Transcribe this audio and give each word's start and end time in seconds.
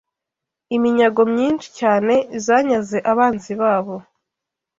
iminyago 0.75 1.21
myinshi 1.31 1.67
cyane 1.79 2.13
zanyaze 2.45 2.97
abanzi 3.11 3.51
babo, 3.61 3.95